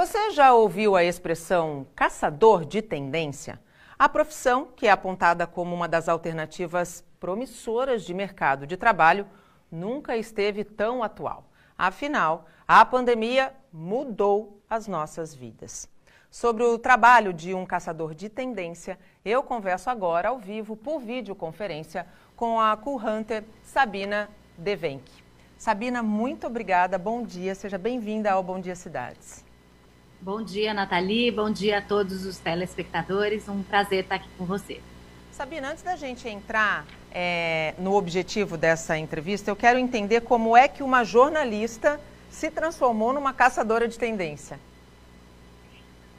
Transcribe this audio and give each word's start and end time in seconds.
Você 0.00 0.30
já 0.30 0.54
ouviu 0.54 0.96
a 0.96 1.04
expressão 1.04 1.86
caçador 1.94 2.64
de 2.64 2.80
tendência? 2.80 3.60
A 3.98 4.08
profissão, 4.08 4.68
que 4.74 4.86
é 4.86 4.90
apontada 4.90 5.46
como 5.46 5.74
uma 5.74 5.86
das 5.86 6.08
alternativas 6.08 7.04
promissoras 7.20 8.02
de 8.02 8.14
mercado 8.14 8.66
de 8.66 8.78
trabalho, 8.78 9.26
nunca 9.70 10.16
esteve 10.16 10.64
tão 10.64 11.02
atual. 11.02 11.44
Afinal, 11.76 12.46
a 12.66 12.82
pandemia 12.82 13.52
mudou 13.70 14.62
as 14.70 14.88
nossas 14.88 15.34
vidas. 15.34 15.86
Sobre 16.30 16.64
o 16.64 16.78
trabalho 16.78 17.30
de 17.30 17.52
um 17.52 17.66
caçador 17.66 18.14
de 18.14 18.30
tendência, 18.30 18.98
eu 19.22 19.42
converso 19.42 19.90
agora 19.90 20.30
ao 20.30 20.38
vivo 20.38 20.76
por 20.76 20.98
videoconferência 20.98 22.06
com 22.34 22.58
a 22.58 22.74
Cool 22.74 22.98
Hunter 22.98 23.44
Sabina 23.62 24.30
Devenck. 24.56 25.12
Sabina, 25.58 26.02
muito 26.02 26.46
obrigada, 26.46 26.96
bom 26.96 27.22
dia, 27.22 27.54
seja 27.54 27.76
bem-vinda 27.76 28.32
ao 28.32 28.42
Bom 28.42 28.58
Dia 28.58 28.74
Cidades. 28.74 29.49
Bom 30.22 30.42
dia, 30.42 30.74
Nathalie, 30.74 31.30
bom 31.30 31.50
dia 31.50 31.78
a 31.78 31.80
todos 31.80 32.26
os 32.26 32.36
telespectadores, 32.36 33.48
um 33.48 33.62
prazer 33.62 34.00
estar 34.02 34.16
aqui 34.16 34.28
com 34.36 34.44
você. 34.44 34.78
Sabina, 35.32 35.70
antes 35.70 35.82
da 35.82 35.96
gente 35.96 36.28
entrar 36.28 36.84
é, 37.10 37.74
no 37.78 37.94
objetivo 37.94 38.58
dessa 38.58 38.98
entrevista, 38.98 39.50
eu 39.50 39.56
quero 39.56 39.78
entender 39.78 40.20
como 40.20 40.54
é 40.54 40.68
que 40.68 40.82
uma 40.82 41.04
jornalista 41.04 41.98
se 42.28 42.50
transformou 42.50 43.14
numa 43.14 43.32
caçadora 43.32 43.88
de 43.88 43.98
tendência. 43.98 44.60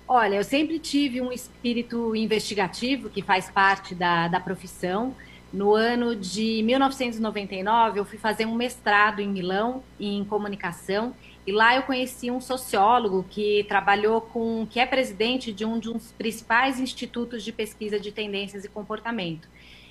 Olha, 0.07 0.33
eu 0.33 0.43
sempre 0.43 0.79
tive 0.79 1.21
um 1.21 1.31
espírito 1.31 2.15
investigativo 2.15 3.07
que 3.07 3.21
faz 3.21 3.51
parte 3.51 3.93
da, 3.93 4.27
da 4.27 4.39
profissão. 4.39 5.15
No 5.51 5.75
ano 5.75 6.15
de 6.15 6.63
1999, 6.63 7.99
eu 7.99 8.05
fui 8.05 8.17
fazer 8.17 8.45
um 8.45 8.55
mestrado 8.55 9.19
em 9.19 9.27
Milão 9.27 9.83
em 9.99 10.23
comunicação 10.23 11.13
e 11.45 11.51
lá 11.51 11.75
eu 11.75 11.83
conheci 11.83 12.31
um 12.31 12.39
sociólogo 12.39 13.25
que 13.29 13.65
trabalhou 13.67 14.21
com, 14.21 14.65
que 14.69 14.79
é 14.79 14.85
presidente 14.85 15.51
de 15.51 15.65
um 15.65 15.77
dos 15.77 16.13
principais 16.13 16.79
institutos 16.79 17.43
de 17.43 17.51
pesquisa 17.51 17.99
de 17.99 18.13
tendências 18.13 18.63
e 18.63 18.69
comportamento. 18.69 19.49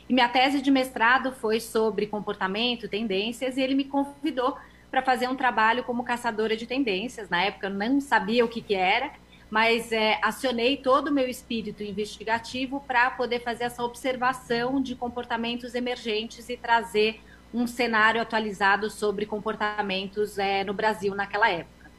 E 0.08 0.14
minha 0.14 0.28
tese 0.28 0.62
de 0.62 0.70
mestrado 0.70 1.30
foi 1.30 1.60
sobre 1.60 2.06
comportamento, 2.06 2.88
tendências, 2.88 3.56
e 3.56 3.60
ele 3.60 3.74
me 3.74 3.84
convidou 3.84 4.56
para 4.90 5.02
fazer 5.02 5.28
um 5.28 5.36
trabalho 5.36 5.84
como 5.84 6.02
caçadora 6.02 6.56
de 6.56 6.66
tendências. 6.66 7.28
Na 7.28 7.42
época 7.42 7.66
eu 7.66 7.70
não 7.70 8.00
sabia 8.00 8.44
o 8.44 8.48
que, 8.48 8.62
que 8.62 8.74
era, 8.74 9.12
mas 9.50 9.90
é, 9.90 10.18
acionei 10.22 10.76
todo 10.76 11.08
o 11.08 11.12
meu 11.12 11.28
espírito 11.28 11.82
investigativo 11.82 12.80
para 12.86 13.10
poder 13.10 13.40
fazer 13.40 13.64
essa 13.64 13.82
observação 13.82 14.80
de 14.80 14.94
comportamentos 14.94 15.74
emergentes 15.74 16.48
e 16.48 16.56
trazer 16.56 17.20
um 17.52 17.66
cenário 17.66 18.22
atualizado 18.22 18.88
sobre 18.88 19.26
comportamentos 19.26 20.38
é, 20.38 20.62
no 20.62 20.72
Brasil 20.72 21.14
naquela 21.16 21.50
época. 21.50 21.90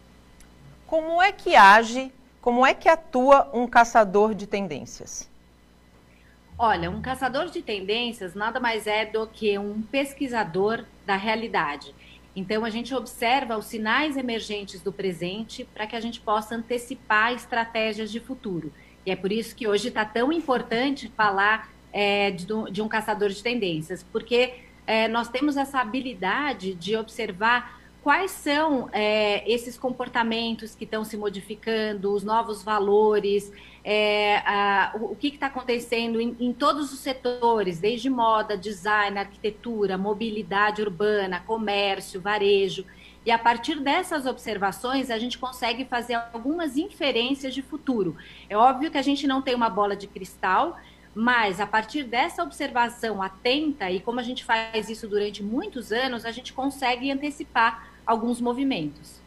Como 0.88 1.22
é 1.22 1.31
que 1.33 1.55
age, 1.55 2.11
como 2.41 2.66
é 2.66 2.73
que 2.73 2.88
atua 2.88 3.49
um 3.53 3.67
caçador 3.67 4.33
de 4.33 4.47
tendências? 4.47 5.29
Olha, 6.57 6.89
um 6.89 7.02
caçador 7.02 7.49
de 7.49 7.61
tendências 7.61 8.33
nada 8.33 8.59
mais 8.59 8.88
é 8.88 9.05
do 9.05 9.27
que 9.27 9.57
um 9.57 9.81
pesquisador 9.81 10.85
da 11.05 11.16
realidade. 11.16 11.94
Então, 12.36 12.64
a 12.64 12.70
gente 12.70 12.96
observa 12.96 13.58
os 13.58 13.66
sinais 13.66 14.16
emergentes 14.16 14.82
do 14.82 14.92
presente 14.92 15.66
para 15.74 15.86
que 15.86 15.96
a 15.96 16.00
gente 16.00 16.22
possa 16.22 16.56
antecipar 16.56 17.34
estratégias 17.34 18.12
de 18.12 18.20
futuro. 18.20 18.72
E 19.06 19.12
é 19.12 19.16
por 19.16 19.32
isso 19.32 19.56
que 19.56 19.68
hoje 19.68 19.90
está 19.90 20.06
tão 20.06 20.32
importante 20.32 21.12
falar 21.16 21.70
é, 21.92 22.32
de, 22.32 22.46
de 22.72 22.82
um 22.82 22.88
caçador 22.88 23.30
de 23.30 23.44
tendências, 23.44 24.04
porque 24.12 24.54
é, 24.88 25.08
nós 25.08 25.28
temos 25.28 25.58
essa 25.58 25.80
habilidade 25.80 26.74
de 26.76 26.96
observar 26.96 27.81
quais 28.03 28.31
são 28.31 28.89
é, 28.91 29.49
esses 29.52 29.77
comportamentos 29.77 30.73
que 30.73 30.85
estão 30.85 31.03
se 31.03 31.16
modificando, 31.16 32.11
os 32.13 32.23
novos 32.23 32.63
valores, 32.63 33.52
é, 33.83 34.38
a, 34.38 34.94
o, 34.95 35.11
o, 35.11 35.16
que 35.16 35.27
está 35.27 35.47
acontecendo 35.47 36.19
em, 36.19 36.35
em, 36.40 36.51
todos 36.51 36.91
os 36.91 37.00
setores, 37.00 37.79
desde 37.79 38.09
moda, 38.09 38.57
design, 38.57 39.19
arquitetura, 39.19 39.97
mobilidade 39.97 40.81
urbana, 40.81 41.41
comércio, 41.41 42.19
varejo. 42.19 42.85
E 43.23 43.29
a 43.29 43.38
partir 43.38 43.79
dessas 43.79 44.25
observações, 44.25 45.11
a 45.11 45.19
gente 45.19 45.38
consegue 45.38 45.85
fazer 45.85 46.16
algumas 46.16 46.78
inferências 46.78 47.53
de 47.53 47.61
futuro. 47.61 48.17
É 48.50 48.57
óbvio 48.57 48.90
que 48.90 48.97
a 48.97 49.03
gente 49.03 49.28
não 49.28 49.44
tem 49.44 49.53
uma 49.53 49.69
bola 49.69 49.95
de 49.95 50.07
cristal, 50.07 50.75
mas 51.13 51.59
a 51.59 51.67
partir 51.67 52.03
dessa 52.03 52.41
observação 52.41 53.22
atenta 53.22 53.91
e 53.91 54.00
como 54.00 54.19
a 54.19 54.23
gente 54.23 54.44
faz 54.44 54.90
isso 54.90 55.07
durante 55.07 55.44
muitos 55.44 55.91
anos, 55.91 56.25
a 56.25 56.31
gente 56.31 56.51
consegue 56.51 57.11
antecipar 57.11 57.91
alguns 58.06 58.41
movimentos. 58.41 59.22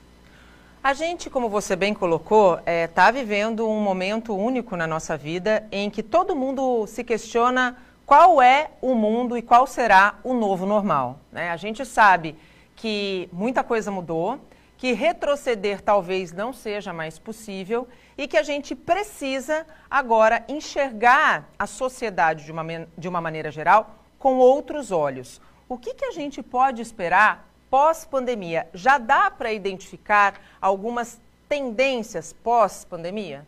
A 0.83 0.93
gente, 0.93 1.31
como 1.31 1.49
você 1.49 1.75
bem 1.75 1.95
colocou, 1.95 2.59
está 2.59 2.71
é, 2.71 2.87
tá 2.87 3.11
vivendo 3.11 3.67
um 3.67 3.81
momento 3.81 4.37
único 4.37 4.77
na 4.77 4.87
nossa 4.87 5.17
vida 5.17 5.67
em 5.73 5.89
que 5.89 6.03
todo 6.03 6.37
mundo 6.37 6.87
se 6.87 7.03
questiona 7.03 7.79
qual 8.05 8.43
é 8.43 8.71
o 8.83 8.95
mundo 8.95 9.37
e 9.37 9.41
qual 9.41 9.67
será 9.67 10.17
o 10.23 10.35
novo 10.35 10.67
normal. 10.67 11.21
Né? 11.33 11.49
A 11.51 11.57
gente 11.57 11.87
sabe 11.87 12.37
que 12.77 13.31
muita 13.33 13.65
coisa 13.65 13.91
mudou, 13.91 14.39
que 14.77 14.93
retroceder 14.93 15.81
talvez 15.81 16.33
não 16.33 16.53
seja 16.53 16.93
mais 16.93 17.19
possível 17.19 17.89
e 18.19 18.29
que 18.29 18.37
a 18.37 18.43
gente 18.43 18.75
precisa 18.75 19.67
agora 19.91 20.45
enxergar 20.49 21.49
a 21.59 21.67
sociedade 21.67 22.45
de 22.45 22.53
uma, 22.53 22.65
de 22.99 23.09
uma 23.09 23.21
maneira 23.23 23.51
geral 23.51 24.05
com 24.19 24.37
outros 24.37 24.91
olhos. 24.91 25.41
O 25.67 25.79
que, 25.79 25.95
que 25.95 26.05
a 26.05 26.13
gente 26.13 26.43
pode 26.43 26.83
esperar 26.83 27.49
pós-pandemia? 27.75 28.69
Já 28.73 28.99
dá 28.99 29.29
para 29.29 29.53
identificar 29.53 30.41
algumas 30.61 31.21
tendências 31.49 32.33
pós-pandemia? 32.33 33.45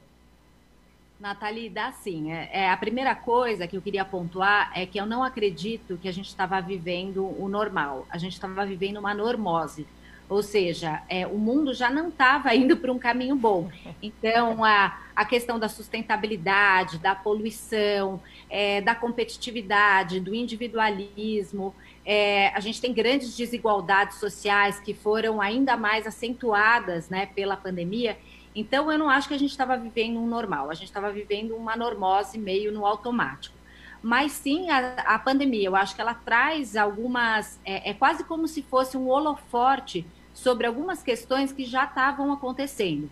Nathalie, 1.20 1.70
dá 1.70 1.92
sim. 1.92 2.32
É, 2.32 2.50
é, 2.52 2.70
a 2.72 2.76
primeira 2.76 3.14
coisa 3.14 3.68
que 3.68 3.76
eu 3.76 3.80
queria 3.80 4.04
pontuar 4.04 4.72
é 4.74 4.84
que 4.84 4.98
eu 4.98 5.06
não 5.06 5.22
acredito 5.22 5.96
que 5.96 6.08
a 6.08 6.12
gente 6.12 6.26
estava 6.26 6.60
vivendo 6.60 7.24
o 7.40 7.48
normal. 7.48 8.04
A 8.10 8.18
gente 8.18 8.32
estava 8.32 8.66
vivendo 8.66 8.96
uma 8.96 9.14
normose. 9.14 9.86
Ou 10.28 10.42
seja, 10.42 11.02
é, 11.08 11.24
o 11.26 11.38
mundo 11.38 11.72
já 11.72 11.88
não 11.88 12.08
estava 12.08 12.52
indo 12.54 12.76
para 12.76 12.92
um 12.92 12.98
caminho 12.98 13.36
bom. 13.36 13.70
Então, 14.02 14.64
a, 14.64 14.98
a 15.14 15.24
questão 15.24 15.58
da 15.58 15.68
sustentabilidade, 15.68 16.98
da 16.98 17.14
poluição, 17.14 18.20
é, 18.50 18.80
da 18.80 18.94
competitividade, 18.94 20.18
do 20.18 20.34
individualismo, 20.34 21.72
é, 22.04 22.48
a 22.48 22.60
gente 22.60 22.80
tem 22.80 22.92
grandes 22.92 23.36
desigualdades 23.36 24.18
sociais 24.18 24.80
que 24.80 24.92
foram 24.92 25.40
ainda 25.40 25.76
mais 25.76 26.06
acentuadas 26.06 27.08
né, 27.08 27.26
pela 27.26 27.56
pandemia. 27.56 28.18
Então, 28.52 28.90
eu 28.90 28.98
não 28.98 29.08
acho 29.08 29.28
que 29.28 29.34
a 29.34 29.38
gente 29.38 29.50
estava 29.50 29.76
vivendo 29.76 30.18
um 30.18 30.26
normal, 30.26 30.70
a 30.70 30.74
gente 30.74 30.88
estava 30.88 31.12
vivendo 31.12 31.54
uma 31.54 31.76
normose 31.76 32.36
meio 32.36 32.72
no 32.72 32.84
automático 32.84 33.55
mas 34.02 34.32
sim 34.32 34.70
a, 34.70 34.94
a, 34.94 35.18
pandemia. 35.18 35.68
Eu 35.68 35.76
acho 35.76 35.94
que 35.94 36.00
ela 36.00 36.14
traz 36.14 36.76
algumas. 36.76 37.60
É, 37.64 37.90
é, 37.90 37.94
quase 37.94 38.24
como 38.24 38.46
se 38.46 38.62
fosse 38.62 38.96
um 38.96 39.08
holoforte 39.08 40.06
sobre 40.32 40.66
algumas 40.66 41.02
questões 41.02 41.52
que 41.52 41.64
já 41.64 41.84
estavam 41.84 42.32
acontecendo. 42.32 43.10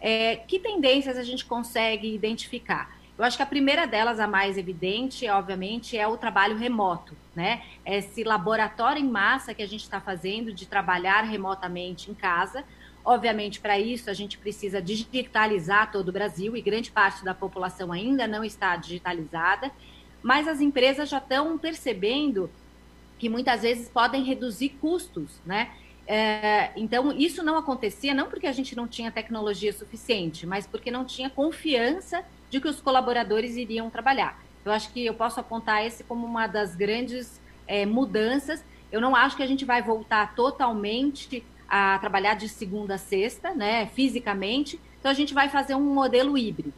É, 0.00 0.36
que 0.36 0.58
tendências 0.58 1.16
a 1.16 1.22
gente 1.22 1.44
consegue 1.44 2.14
identificar? 2.14 2.96
Eu 3.18 3.24
acho 3.24 3.36
que 3.38 3.42
a 3.42 3.46
primeira 3.46 3.86
delas, 3.86 4.20
a 4.20 4.26
mais 4.26 4.58
evidente, 4.58 5.26
obviamente, 5.28 5.96
é 5.96 6.06
o 6.06 6.18
trabalho 6.18 6.54
remoto, 6.54 7.16
né? 7.34 7.62
Esse 7.84 8.22
laboratório 8.22 9.00
em 9.00 9.08
massa 9.08 9.54
que 9.54 9.62
a 9.62 9.66
gente 9.66 9.82
está 9.82 9.98
fazendo 9.98 10.52
de 10.52 10.66
trabalhar 10.66 11.22
remotamente 11.22 12.10
em 12.10 12.14
casa. 12.14 12.62
Obviamente, 13.02 13.58
para 13.58 13.78
isso, 13.78 14.10
a 14.10 14.12
gente 14.12 14.36
precisa 14.36 14.82
digitalizar 14.82 15.90
todo 15.90 16.08
o 16.10 16.12
Brasil 16.12 16.54
e 16.56 16.60
grande 16.60 16.90
parte 16.90 17.24
da 17.24 17.32
população 17.32 17.90
ainda 17.90 18.26
não 18.26 18.44
está 18.44 18.76
digitalizada, 18.76 19.70
mas 20.22 20.48
as 20.48 20.60
empresas 20.60 21.08
já 21.08 21.18
estão 21.18 21.56
percebendo 21.58 22.50
que 23.18 23.28
muitas 23.28 23.62
vezes 23.62 23.88
podem 23.88 24.22
reduzir 24.22 24.70
custos, 24.80 25.40
né? 25.44 25.70
É, 26.06 26.70
então, 26.76 27.12
isso 27.12 27.42
não 27.42 27.56
acontecia 27.56 28.14
não 28.14 28.28
porque 28.28 28.46
a 28.46 28.52
gente 28.52 28.76
não 28.76 28.86
tinha 28.86 29.10
tecnologia 29.10 29.72
suficiente, 29.72 30.46
mas 30.46 30.66
porque 30.66 30.90
não 30.90 31.04
tinha 31.04 31.28
confiança 31.28 32.24
de 32.48 32.60
que 32.60 32.68
os 32.68 32.80
colaboradores 32.80 33.56
iriam 33.56 33.90
trabalhar. 33.90 34.40
Eu 34.64 34.72
acho 34.72 34.92
que 34.92 35.04
eu 35.04 35.14
posso 35.14 35.40
apontar 35.40 35.84
esse 35.84 36.04
como 36.04 36.26
uma 36.26 36.46
das 36.46 36.76
grandes 36.76 37.40
é, 37.66 37.84
mudanças. 37.84 38.64
Eu 38.92 39.00
não 39.00 39.16
acho 39.16 39.36
que 39.36 39.42
a 39.42 39.46
gente 39.46 39.64
vai 39.64 39.82
voltar 39.82 40.34
totalmente 40.34 41.44
a 41.68 41.98
trabalhar 41.98 42.34
de 42.34 42.48
segunda 42.48 42.94
a 42.94 42.98
sexta, 42.98 43.52
né, 43.52 43.86
fisicamente. 43.86 44.80
Então, 45.00 45.10
a 45.10 45.14
gente 45.14 45.34
vai 45.34 45.48
fazer 45.48 45.74
um 45.74 45.94
modelo 45.94 46.38
híbrido. 46.38 46.72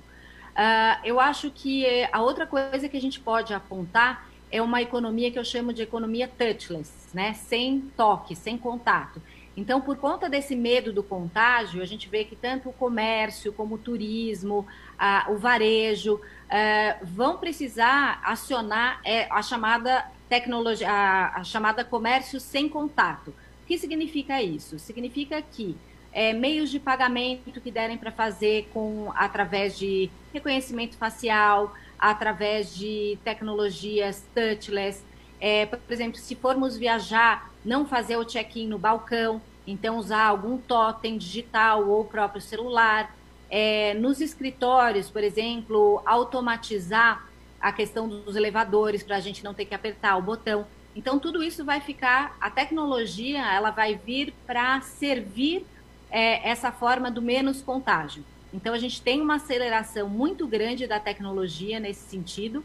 Uh, 0.59 0.99
eu 1.05 1.21
acho 1.21 1.53
que 1.53 1.87
a 2.11 2.21
outra 2.21 2.45
coisa 2.45 2.89
que 2.89 2.97
a 2.97 3.01
gente 3.01 3.21
pode 3.21 3.55
apontar 3.55 4.29
é 4.51 4.61
uma 4.61 4.83
economia 4.83 5.31
que 5.31 5.39
eu 5.39 5.45
chamo 5.45 5.73
de 5.73 5.83
economia 5.83 6.27
touchless, 6.27 6.91
né? 7.15 7.33
Sem 7.35 7.81
toque, 7.97 8.35
sem 8.35 8.59
contato. 8.59 9.23
Então, 9.57 9.81
por 9.81 9.97
conta 9.97 10.29
desse 10.29 10.57
medo 10.57 10.93
do 10.93 11.03
contágio, 11.03 11.83
a 11.83 11.85
gente 11.85 12.09
vê 12.09 12.25
que 12.25 12.35
tanto 12.35 12.69
o 12.69 12.73
comércio 12.73 13.53
como 13.53 13.75
o 13.77 13.79
turismo, 13.79 14.67
a, 14.99 15.27
o 15.31 15.37
varejo, 15.37 16.21
é, 16.49 16.97
vão 17.03 17.37
precisar 17.39 18.21
acionar 18.25 19.01
é, 19.05 19.27
a 19.31 19.43
chamada 19.43 20.07
tecnologia, 20.29 20.91
a, 20.91 21.41
a 21.41 21.45
chamada 21.45 21.85
comércio 21.85 22.41
sem 22.41 22.69
contato. 22.69 23.29
O 23.63 23.67
que 23.67 23.79
significa 23.79 24.43
isso? 24.43 24.79
Significa 24.79 25.41
que 25.43 25.77
é, 26.13 26.33
meios 26.33 26.71
de 26.71 26.81
pagamento 26.81 27.61
que 27.61 27.71
derem 27.71 27.99
para 27.99 28.11
fazer 28.11 28.69
com 28.73 29.13
através 29.15 29.79
de 29.79 30.11
reconhecimento 30.33 30.97
facial, 30.97 31.75
através 31.99 32.75
de 32.75 33.19
tecnologias 33.25 34.25
touchless. 34.35 35.03
É, 35.41 35.67
por 35.67 35.81
exemplo, 35.91 36.19
se 36.19 36.35
formos 36.35 36.77
viajar, 36.77 37.51
não 37.65 37.87
fazer 37.87 38.17
o 38.17 38.25
check-in 38.25 38.67
no 38.67 38.79
balcão, 38.79 39.41
então 39.67 39.99
usar 39.99 40.25
algum 40.25 40.59
totem 40.59 41.19
digital 41.19 41.87
ou 41.89 42.05
próprio 42.05 42.41
celular. 42.41 43.15
É, 43.51 43.95
nos 43.95 44.21
escritórios, 44.21 45.11
por 45.11 45.23
exemplo, 45.23 46.03
automatizar 46.05 47.27
a 47.61 47.73
questão 47.73 48.09
dos 48.09 48.37
elevadores 48.37 49.03
para 49.03 49.17
a 49.17 49.21
gente 49.21 49.43
não 49.43 49.55
ter 49.55 49.65
que 49.65 49.75
apertar 49.75 50.17
o 50.17 50.23
botão. 50.23 50.67
Então 50.95 51.19
tudo 51.19 51.43
isso 51.43 51.65
vai 51.65 51.81
ficar, 51.81 52.37
a 52.41 52.51
tecnologia 52.51 53.45
ela 53.53 53.71
vai 53.71 53.95
vir 53.95 54.35
para 54.47 54.81
servir 54.81 55.65
é, 56.11 56.49
essa 56.49 56.73
forma 56.73 57.11
do 57.11 57.23
menos 57.23 57.61
contágio. 57.63 58.25
Então 58.53 58.73
a 58.75 58.79
gente 58.79 59.03
tem 59.03 59.21
uma 59.21 59.37
aceleração 59.37 60.09
muito 60.09 60.47
grande 60.47 60.87
da 60.87 60.99
tecnologia 60.99 61.79
nesse 61.79 62.09
sentido. 62.09 62.65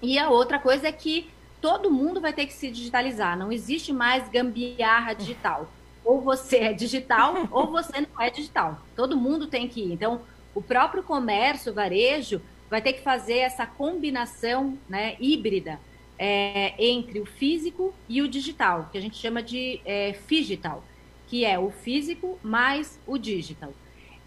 E 0.00 0.18
a 0.18 0.30
outra 0.30 0.58
coisa 0.58 0.88
é 0.88 0.92
que 0.92 1.30
todo 1.60 1.90
mundo 1.90 2.20
vai 2.20 2.32
ter 2.32 2.46
que 2.46 2.52
se 2.52 2.70
digitalizar. 2.70 3.38
Não 3.38 3.52
existe 3.52 3.92
mais 3.92 4.28
gambiarra 4.28 5.14
digital. 5.14 5.70
Ou 6.04 6.20
você 6.20 6.56
é 6.56 6.72
digital 6.72 7.48
ou 7.52 7.70
você 7.70 8.00
não 8.00 8.20
é 8.20 8.30
digital. 8.30 8.80
Todo 8.96 9.16
mundo 9.16 9.46
tem 9.46 9.68
que 9.68 9.80
ir. 9.80 9.92
Então, 9.92 10.22
o 10.54 10.60
próprio 10.60 11.02
comércio, 11.02 11.70
o 11.70 11.74
varejo, 11.74 12.40
vai 12.68 12.82
ter 12.82 12.94
que 12.94 13.02
fazer 13.02 13.38
essa 13.38 13.66
combinação 13.66 14.76
né, 14.88 15.16
híbrida 15.20 15.78
é, 16.18 16.74
entre 16.78 17.20
o 17.20 17.26
físico 17.26 17.94
e 18.08 18.22
o 18.22 18.28
digital, 18.28 18.88
que 18.90 18.98
a 18.98 19.00
gente 19.00 19.16
chama 19.16 19.42
de 19.42 19.80
é, 19.84 20.16
digital, 20.26 20.82
que 21.32 21.46
é 21.46 21.58
o 21.58 21.70
físico 21.70 22.38
mais 22.42 23.00
o 23.06 23.16
digital. 23.16 23.72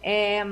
É, 0.02 0.44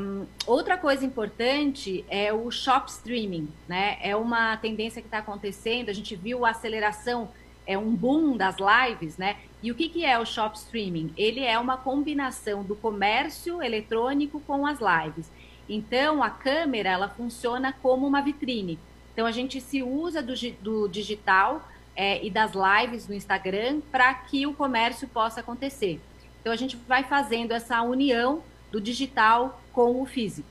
outra 0.46 0.78
coisa 0.78 1.04
importante 1.04 2.04
é 2.08 2.32
o 2.32 2.48
shop 2.48 2.88
streaming, 2.88 3.48
né? 3.66 3.98
É 4.00 4.14
uma 4.14 4.56
tendência 4.58 5.02
que 5.02 5.08
está 5.08 5.18
acontecendo. 5.18 5.88
A 5.88 5.92
gente 5.92 6.14
viu 6.14 6.46
a 6.46 6.50
aceleração, 6.50 7.28
é 7.66 7.76
um 7.76 7.92
boom 7.92 8.36
das 8.36 8.54
lives, 8.58 9.18
né? 9.18 9.36
E 9.64 9.72
o 9.72 9.74
que, 9.74 9.88
que 9.88 10.04
é 10.04 10.16
o 10.16 10.24
shop 10.24 10.56
streaming? 10.56 11.12
Ele 11.16 11.40
é 11.40 11.58
uma 11.58 11.76
combinação 11.76 12.62
do 12.62 12.76
comércio 12.76 13.60
eletrônico 13.60 14.38
com 14.38 14.64
as 14.64 14.78
lives. 14.78 15.28
Então, 15.68 16.22
a 16.22 16.30
câmera 16.30 16.90
ela 16.90 17.08
funciona 17.08 17.74
como 17.82 18.06
uma 18.06 18.22
vitrine. 18.22 18.78
Então, 19.12 19.26
a 19.26 19.32
gente 19.32 19.60
se 19.60 19.82
usa 19.82 20.22
do, 20.22 20.34
do 20.60 20.86
digital 20.86 21.68
é, 21.96 22.24
e 22.24 22.30
das 22.30 22.52
lives 22.54 23.08
no 23.08 23.14
Instagram 23.14 23.80
para 23.90 24.14
que 24.14 24.46
o 24.46 24.54
comércio 24.54 25.08
possa 25.08 25.40
acontecer. 25.40 26.00
Então, 26.44 26.52
a 26.52 26.56
gente 26.56 26.76
vai 26.76 27.02
fazendo 27.04 27.52
essa 27.52 27.80
união 27.80 28.42
do 28.70 28.78
digital 28.78 29.62
com 29.72 30.02
o 30.02 30.04
físico. 30.04 30.46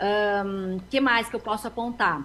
Um, 0.00 0.78
que 0.88 1.00
mais 1.00 1.28
que 1.28 1.34
eu 1.34 1.40
posso 1.40 1.66
apontar? 1.66 2.24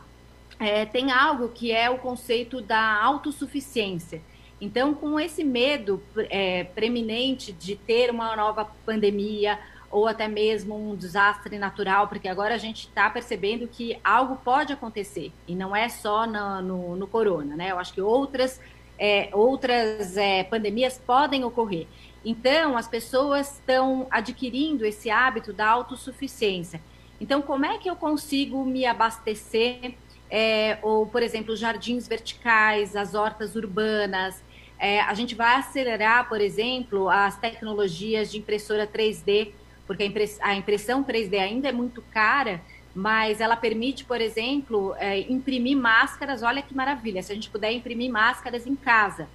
É, 0.60 0.86
tem 0.86 1.12
algo 1.12 1.50
que 1.50 1.72
é 1.72 1.90
o 1.90 1.98
conceito 1.98 2.62
da 2.62 3.02
autossuficiência. 3.02 4.22
Então, 4.62 4.94
com 4.94 5.20
esse 5.20 5.44
medo 5.44 6.04
é, 6.30 6.66
preeminente 6.66 7.52
de 7.52 7.76
ter 7.76 8.12
uma 8.12 8.36
nova 8.36 8.64
pandemia 8.86 9.58
ou 9.90 10.08
até 10.08 10.28
mesmo 10.28 10.76
um 10.76 10.96
desastre 10.96 11.58
natural, 11.58 12.08
porque 12.08 12.28
agora 12.28 12.54
a 12.54 12.60
gente 12.60 12.88
está 12.88 13.10
percebendo 13.10 13.68
que 13.68 13.98
algo 14.04 14.36
pode 14.36 14.72
acontecer 14.72 15.32
e 15.48 15.56
não 15.56 15.76
é 15.76 15.90
só 15.90 16.28
no, 16.28 16.62
no, 16.62 16.96
no 16.96 17.08
corona, 17.08 17.56
né? 17.56 17.72
Eu 17.72 17.80
acho 17.80 17.92
que 17.92 18.02
outras, 18.02 18.62
é, 19.00 19.30
outras 19.34 20.16
é, 20.16 20.44
pandemias 20.44 21.02
podem 21.04 21.44
ocorrer. 21.44 21.88
Então, 22.26 22.78
as 22.78 22.88
pessoas 22.88 23.54
estão 23.56 24.08
adquirindo 24.10 24.86
esse 24.86 25.10
hábito 25.10 25.52
da 25.52 25.68
autossuficiência. 25.68 26.82
Então, 27.20 27.42
como 27.42 27.66
é 27.66 27.78
que 27.78 27.90
eu 27.90 27.96
consigo 27.96 28.64
me 28.64 28.86
abastecer? 28.86 29.96
É, 30.30 30.80
ou, 30.82 31.06
por 31.06 31.22
exemplo, 31.22 31.56
jardins 31.56 32.08
verticais, 32.08 32.96
as 32.96 33.14
hortas 33.14 33.56
urbanas. 33.56 34.42
É, 34.80 35.02
a 35.02 35.14
gente 35.14 35.36
vai 35.36 35.58
acelerar, 35.58 36.28
por 36.28 36.42
exemplo, 36.42 37.10
as 37.10 37.38
tecnologias 37.38 38.32
de 38.32 38.40
impressora 38.40 38.88
3D, 38.88 39.52
porque 39.86 40.12
a, 40.42 40.56
impressão 40.56 41.04
3D 41.04 41.40
ainda 41.40 41.70
é 41.70 41.72
muito 41.72 42.02
cara, 42.12 42.62
mas 42.96 43.42
ela 43.42 43.56
permite, 43.56 44.06
por 44.06 44.20
exemplo, 44.20 44.96
é, 44.98 45.20
imprimir 45.20 45.78
máscaras. 45.78 46.42
Olha 46.42 46.62
que 46.62 46.74
maravilha! 46.74 47.22
Se 47.22 47.32
a 47.32 47.36
gente 47.36 47.50
puder 47.50 47.72
imprimir 47.72 48.10
máscaras 48.10 48.66
em 48.66 48.76
casa 48.76 49.28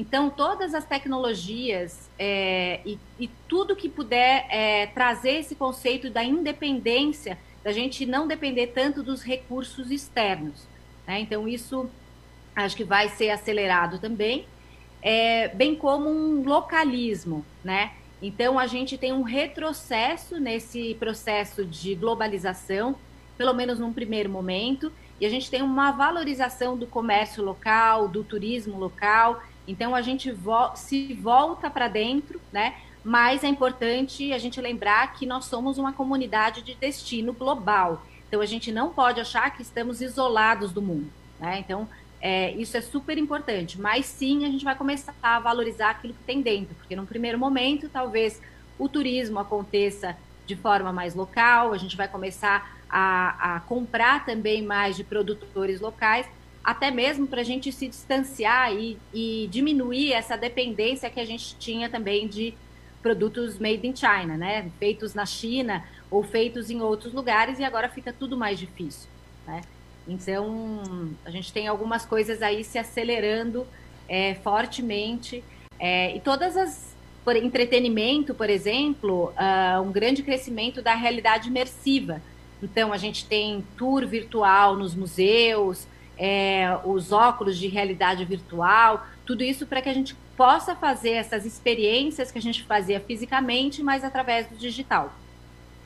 então, 0.00 0.30
todas 0.30 0.72
as 0.74 0.86
tecnologias 0.86 2.08
é, 2.18 2.80
e, 2.86 2.98
e, 3.18 3.28
tudo 3.46 3.76
que 3.76 3.86
puder 3.86 4.46
é, 4.48 4.86
trazer 4.86 5.32
esse 5.32 5.54
conceito 5.54 6.08
da 6.08 6.24
independência, 6.24 7.36
da 7.62 7.70
gente 7.70 8.06
não 8.06 8.26
depender 8.26 8.68
tanto 8.68 9.02
dos 9.02 9.22
recursos 9.22 9.90
externos. 9.90 10.66
Né? 11.06 11.20
Então, 11.20 11.46
isso 11.46 11.86
acho 12.56 12.74
que 12.74 12.82
vai 12.82 13.10
ser 13.10 13.28
acelerado 13.28 13.98
também, 13.98 14.46
é, 15.02 15.48
bem 15.48 15.74
como 15.76 16.08
um 16.08 16.42
localismo, 16.44 17.44
né? 17.62 17.92
Então, 18.22 18.58
a 18.58 18.66
gente 18.66 18.96
tem 18.96 19.12
um 19.12 19.22
retrocesso 19.22 20.40
nesse 20.40 20.94
processo 20.94 21.62
de 21.62 21.94
globalização, 21.94 22.96
pelo 23.36 23.52
menos 23.52 23.78
num 23.78 23.92
primeiro 23.92 24.30
momento, 24.30 24.90
e 25.20 25.26
a 25.26 25.28
gente 25.28 25.50
tem 25.50 25.60
uma 25.60 25.92
valorização 25.92 26.76
do 26.76 26.86
comércio 26.86 27.44
local, 27.44 28.08
do 28.08 28.24
turismo 28.24 28.78
local, 28.78 29.42
então 29.70 29.94
a 29.94 30.02
gente 30.02 30.30
vo 30.32 30.74
se 30.74 31.14
volta 31.14 31.70
para 31.70 31.88
dentro, 31.88 32.40
né? 32.52 32.74
Mas 33.04 33.44
é 33.44 33.48
importante 33.48 34.32
a 34.32 34.38
gente 34.38 34.60
lembrar 34.60 35.14
que 35.14 35.24
nós 35.24 35.46
somos 35.46 35.78
uma 35.78 35.92
comunidade 35.92 36.62
de 36.62 36.74
destino 36.74 37.32
global. 37.32 38.04
Então 38.28 38.40
a 38.40 38.46
gente 38.46 38.70
não 38.70 38.90
pode 38.90 39.20
achar 39.20 39.50
que 39.50 39.62
estamos 39.62 40.00
isolados 40.00 40.72
do 40.72 40.82
mundo, 40.82 41.10
né? 41.38 41.58
Então 41.58 41.88
é, 42.20 42.52
isso 42.52 42.76
é 42.76 42.80
super 42.80 43.16
importante. 43.16 43.80
Mas 43.80 44.06
sim, 44.06 44.44
a 44.44 44.50
gente 44.50 44.64
vai 44.64 44.74
começar 44.74 45.14
a 45.22 45.38
valorizar 45.38 45.90
aquilo 45.90 46.14
que 46.14 46.24
tem 46.24 46.42
dentro, 46.42 46.74
porque 46.74 46.94
num 46.94 47.06
primeiro 47.06 47.38
momento 47.38 47.88
talvez 47.88 48.40
o 48.78 48.88
turismo 48.88 49.38
aconteça 49.38 50.16
de 50.46 50.56
forma 50.56 50.92
mais 50.92 51.14
local, 51.14 51.72
a 51.72 51.78
gente 51.78 51.96
vai 51.96 52.08
começar 52.08 52.76
a, 52.88 53.56
a 53.56 53.60
comprar 53.60 54.24
também 54.26 54.62
mais 54.62 54.96
de 54.96 55.04
produtores 55.04 55.80
locais 55.80 56.26
até 56.62 56.90
mesmo 56.90 57.26
para 57.26 57.40
a 57.40 57.44
gente 57.44 57.72
se 57.72 57.88
distanciar 57.88 58.74
e, 58.74 58.98
e, 59.12 59.48
diminuir 59.50 60.12
essa 60.12 60.36
dependência 60.36 61.10
que 61.10 61.20
a 61.20 61.24
gente 61.24 61.56
tinha 61.56 61.88
também 61.88 62.28
de 62.28 62.54
produtos 63.02 63.58
made 63.58 63.86
in 63.86 63.96
China, 63.96 64.36
né? 64.36 64.70
Feitos 64.78 65.14
na 65.14 65.24
China 65.24 65.84
ou 66.10 66.22
feitos 66.22 66.70
em 66.70 66.80
outros 66.80 67.14
lugares 67.14 67.58
e 67.58 67.64
agora 67.64 67.88
fica 67.88 68.12
tudo 68.12 68.36
mais 68.36 68.58
difícil, 68.58 69.08
né? 69.46 69.62
Então, 70.06 70.82
a 71.24 71.30
gente 71.30 71.52
tem 71.52 71.68
algumas 71.68 72.04
coisas 72.04 72.42
aí 72.42 72.64
se 72.64 72.78
acelerando 72.78 73.66
é, 74.08 74.34
fortemente 74.34 75.42
é, 75.78 76.14
e 76.16 76.20
todas 76.20 76.56
as 76.56 76.90
por 77.24 77.36
entretenimento, 77.36 78.34
por 78.34 78.48
exemplo, 78.48 79.32
uh, 79.36 79.80
um 79.82 79.92
grande 79.92 80.22
crescimento 80.22 80.80
da 80.80 80.94
realidade 80.94 81.48
imersiva. 81.48 82.20
Então, 82.62 82.92
a 82.92 82.96
gente 82.96 83.26
tem 83.26 83.64
tour 83.76 84.06
virtual 84.06 84.76
nos 84.76 84.94
museus, 84.94 85.86
é, 86.22 86.78
os 86.84 87.12
óculos 87.12 87.56
de 87.56 87.66
realidade 87.66 88.26
virtual, 88.26 89.06
tudo 89.24 89.42
isso 89.42 89.66
para 89.66 89.80
que 89.80 89.88
a 89.88 89.94
gente 89.94 90.14
possa 90.36 90.76
fazer 90.76 91.12
essas 91.12 91.46
experiências 91.46 92.30
que 92.30 92.38
a 92.38 92.42
gente 92.42 92.62
fazia 92.64 93.00
fisicamente, 93.00 93.82
mas 93.82 94.04
através 94.04 94.46
do 94.46 94.54
digital. 94.54 95.10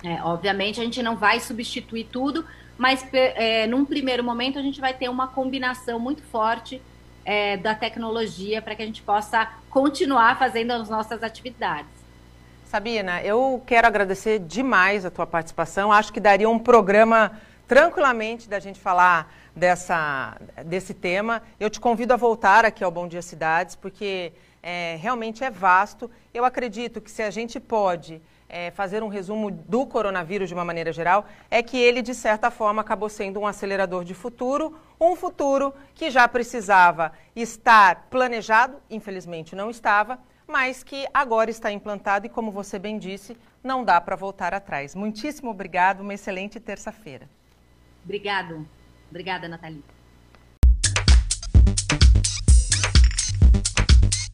É, 0.03 0.21
obviamente, 0.25 0.81
a 0.81 0.85
gente 0.85 1.01
não 1.05 1.15
vai 1.15 1.39
substituir 1.39 2.09
tudo, 2.11 2.45
mas 2.77 3.07
é, 3.13 3.69
num 3.69 3.85
primeiro 3.85 4.25
momento 4.25 4.59
a 4.59 4.63
gente 4.63 4.81
vai 4.81 4.93
ter 4.93 5.09
uma 5.09 5.29
combinação 5.29 6.01
muito 6.01 6.23
forte 6.25 6.83
é, 7.25 7.57
da 7.57 7.73
tecnologia 7.73 8.61
para 8.61 8.75
que 8.75 8.83
a 8.83 8.87
gente 8.87 9.03
possa 9.03 9.49
continuar 9.71 10.37
fazendo 10.37 10.73
as 10.73 10.91
nossas 10.91 11.23
atividades. 11.23 11.95
Sabina, 12.65 13.23
eu 13.23 13.63
quero 13.65 13.87
agradecer 13.87 14.41
demais 14.41 15.07
a 15.07 15.11
tua 15.13 15.29
participação. 15.29 15.93
Acho 15.93 16.13
que 16.13 16.19
daria 16.19 16.51
um 16.51 16.59
programa 16.59 17.41
tranquilamente 17.69 18.49
da 18.49 18.59
gente 18.59 18.81
falar 18.81 19.33
dessa, 19.55 20.37
desse 20.65 20.93
tema. 20.93 21.43
Eu 21.59 21.71
te 21.71 21.81
convido 21.81 22.13
a 22.13 22.17
voltar 22.17 22.65
aqui 22.65 22.83
ao 22.83 22.91
Bom 22.91 23.07
Dia 23.07 23.23
Cidades, 23.23 23.77
porque 23.77 24.33
é, 24.63 24.97
realmente 25.01 25.45
é 25.45 25.51
vasto. 25.51 26.11
Eu 26.33 26.45
acredito 26.45 27.01
que 27.01 27.11
se 27.11 27.23
a 27.23 27.31
gente 27.31 27.61
pode 27.61 28.21
é, 28.49 28.71
fazer 28.71 29.03
um 29.03 29.09
resumo 29.09 29.51
do 29.51 29.87
coronavírus 29.87 30.49
de 30.49 30.55
uma 30.55 30.65
maneira 30.65 30.93
geral, 30.93 31.27
é 31.51 31.63
que 31.63 31.77
ele, 31.77 32.03
de 32.03 32.15
certa 32.15 32.51
forma, 32.51 32.83
acabou 32.83 33.09
sendo 33.09 33.41
um 33.41 33.47
acelerador 33.47 34.05
de 34.05 34.15
futuro, 34.15 34.79
um 35.01 35.17
futuro 35.17 35.75
que 35.95 36.11
já 36.11 36.27
precisava 36.29 37.13
estar 37.35 38.07
planejado, 38.11 38.77
infelizmente 38.91 39.57
não 39.57 39.71
estava, 39.71 40.19
mas 40.47 40.83
que 40.83 41.07
agora 41.13 41.51
está 41.51 41.73
implantado 41.73 42.27
e, 42.27 42.29
como 42.29 42.51
você 42.51 42.79
bem 42.79 42.99
disse, 42.99 43.37
não 43.63 43.83
dá 43.83 44.01
para 44.01 44.15
voltar 44.15 44.53
atrás. 44.53 44.95
Muitíssimo 44.95 45.51
obrigado, 45.51 46.01
uma 46.01 46.15
excelente 46.15 46.61
terça-feira. 46.61 47.29
Obrigado. 48.05 48.67
Obrigada, 49.11 49.49
Nathalie. 49.49 49.85